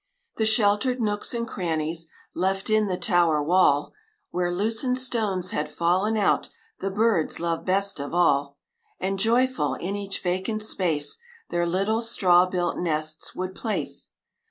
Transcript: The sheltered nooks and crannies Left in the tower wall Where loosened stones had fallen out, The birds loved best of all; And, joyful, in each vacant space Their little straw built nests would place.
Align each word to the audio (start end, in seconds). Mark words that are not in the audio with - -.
The 0.37 0.47
sheltered 0.47 0.99
nooks 0.99 1.31
and 1.31 1.47
crannies 1.47 2.07
Left 2.33 2.71
in 2.71 2.87
the 2.87 2.97
tower 2.97 3.43
wall 3.43 3.93
Where 4.31 4.51
loosened 4.51 4.97
stones 4.97 5.51
had 5.51 5.69
fallen 5.69 6.17
out, 6.17 6.49
The 6.79 6.89
birds 6.89 7.39
loved 7.39 7.67
best 7.67 7.99
of 7.99 8.11
all; 8.11 8.57
And, 8.99 9.19
joyful, 9.19 9.75
in 9.75 9.95
each 9.95 10.23
vacant 10.23 10.63
space 10.63 11.19
Their 11.51 11.67
little 11.67 12.01
straw 12.01 12.47
built 12.47 12.77
nests 12.77 13.35
would 13.35 13.53
place. 13.53 14.13